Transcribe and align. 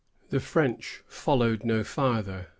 The 0.31 0.39
French 0.39 1.03
followed 1.07 1.63
no 1.63 1.83
farther. 1.83 2.47